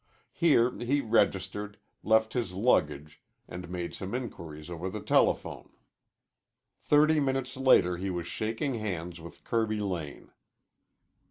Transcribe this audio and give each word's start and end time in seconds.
Here 0.31 0.75
he 0.79 0.99
registered, 0.99 1.77
left 2.01 2.33
his 2.33 2.53
luggage, 2.53 3.21
and 3.47 3.69
made 3.69 3.93
some 3.93 4.15
inquiries 4.15 4.67
over 4.67 4.89
the 4.89 4.99
telephone. 4.99 5.69
Thirty 6.81 7.19
minutes 7.19 7.55
later 7.55 7.97
he 7.97 8.09
was 8.09 8.25
shaking 8.25 8.73
hands 8.79 9.21
with 9.21 9.43
Kirby 9.43 9.79
Lane. 9.79 10.31